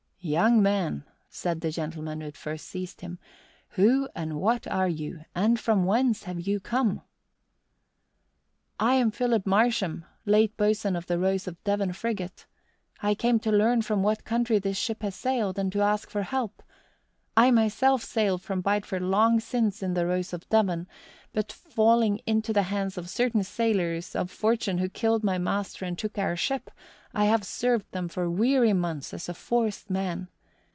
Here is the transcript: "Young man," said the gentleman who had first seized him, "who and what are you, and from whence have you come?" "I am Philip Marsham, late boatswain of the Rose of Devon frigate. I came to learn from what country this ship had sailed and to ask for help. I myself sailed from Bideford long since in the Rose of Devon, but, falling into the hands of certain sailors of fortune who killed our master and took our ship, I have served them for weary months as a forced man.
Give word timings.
"Young 0.23 0.61
man," 0.61 1.05
said 1.31 1.61
the 1.61 1.71
gentleman 1.71 2.21
who 2.21 2.25
had 2.25 2.37
first 2.37 2.67
seized 2.67 3.01
him, 3.01 3.17
"who 3.69 4.07
and 4.13 4.39
what 4.39 4.67
are 4.67 4.87
you, 4.87 5.25
and 5.33 5.59
from 5.59 5.83
whence 5.83 6.25
have 6.25 6.39
you 6.39 6.59
come?" 6.59 7.01
"I 8.79 8.93
am 8.93 9.09
Philip 9.09 9.47
Marsham, 9.47 10.05
late 10.27 10.55
boatswain 10.57 10.95
of 10.95 11.07
the 11.07 11.17
Rose 11.17 11.47
of 11.47 11.61
Devon 11.63 11.91
frigate. 11.93 12.45
I 13.01 13.15
came 13.15 13.39
to 13.39 13.51
learn 13.51 13.81
from 13.81 14.03
what 14.03 14.23
country 14.23 14.59
this 14.59 14.77
ship 14.77 15.01
had 15.01 15.15
sailed 15.15 15.57
and 15.57 15.71
to 15.71 15.81
ask 15.81 16.11
for 16.11 16.21
help. 16.21 16.61
I 17.35 17.49
myself 17.49 18.03
sailed 18.03 18.41
from 18.43 18.59
Bideford 18.61 19.01
long 19.01 19.39
since 19.39 19.81
in 19.81 19.93
the 19.95 20.05
Rose 20.05 20.33
of 20.33 20.47
Devon, 20.49 20.85
but, 21.31 21.49
falling 21.51 22.19
into 22.27 22.51
the 22.51 22.63
hands 22.63 22.97
of 22.97 23.09
certain 23.09 23.41
sailors 23.43 24.15
of 24.17 24.29
fortune 24.29 24.79
who 24.79 24.89
killed 24.89 25.27
our 25.27 25.39
master 25.39 25.85
and 25.85 25.97
took 25.97 26.17
our 26.17 26.35
ship, 26.35 26.69
I 27.13 27.25
have 27.25 27.45
served 27.45 27.89
them 27.93 28.09
for 28.09 28.29
weary 28.29 28.73
months 28.73 29.13
as 29.13 29.29
a 29.29 29.33
forced 29.33 29.89
man. 29.89 30.27